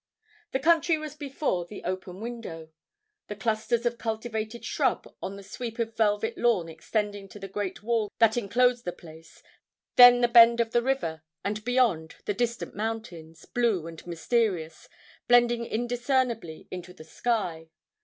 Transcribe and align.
The 0.51 0.57
country 0.59 0.97
was 0.97 1.13
before 1.13 1.65
the 1.67 1.83
open 1.83 2.21
window; 2.21 2.69
the 3.27 3.35
clusters 3.35 3.85
of 3.85 3.99
cultivated 3.99 4.65
shrub 4.65 5.05
on 5.21 5.35
the 5.35 5.43
sweep 5.43 5.77
of 5.77 5.95
velvet 5.95 6.39
lawn 6.39 6.67
extending 6.67 7.29
to 7.29 7.37
the 7.37 7.47
great 7.47 7.83
wall 7.83 8.11
that 8.17 8.35
inclosed 8.35 8.83
the 8.83 8.93
place, 8.93 9.43
then 9.97 10.21
the 10.21 10.27
bend 10.27 10.59
of 10.59 10.71
the 10.71 10.81
river 10.81 11.21
and 11.43 11.63
beyond 11.63 12.15
the 12.25 12.33
distant 12.33 12.75
mountains, 12.75 13.45
blue 13.45 13.85
and 13.85 14.07
mysterious, 14.07 14.89
blending 15.27 15.67
indiscernibly 15.67 16.67
into 16.71 16.93
the 16.95 17.03
sky. 17.03 17.69